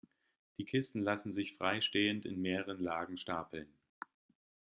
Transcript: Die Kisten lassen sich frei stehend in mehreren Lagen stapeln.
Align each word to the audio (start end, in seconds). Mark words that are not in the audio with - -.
Die 0.57 0.65
Kisten 0.65 0.99
lassen 1.03 1.31
sich 1.31 1.53
frei 1.57 1.79
stehend 1.79 2.25
in 2.25 2.41
mehreren 2.41 2.79
Lagen 2.81 3.17
stapeln. 3.19 3.71